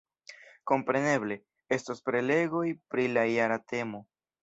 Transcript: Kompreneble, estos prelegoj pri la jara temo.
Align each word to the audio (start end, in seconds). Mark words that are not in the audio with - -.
Kompreneble, 0.71 1.37
estos 1.79 2.03
prelegoj 2.09 2.65
pri 2.95 3.09
la 3.15 3.31
jara 3.37 3.63
temo. 3.75 4.07